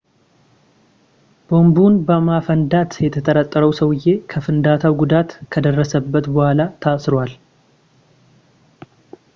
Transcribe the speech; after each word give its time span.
ቦምቡን 1.49 1.93
በማፈንዳት 2.07 2.91
የተጠረጠረው 3.05 3.71
ሰውዬ 3.79 4.05
ከፍንዳታው 4.33 4.95
ጉዳት 5.03 5.29
ከደረሰበት 5.53 6.25
በኋላ 6.37 6.59
ታስሯል 6.85 7.33